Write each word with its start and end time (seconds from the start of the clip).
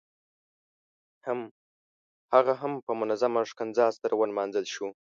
هغه 2.33 2.53
هم 2.61 2.73
په 2.85 2.91
منظمونه 3.01 3.49
ښکنځا 3.51 3.87
سره 3.99 4.13
ونمانځل 4.17 4.65
شو. 4.73 4.87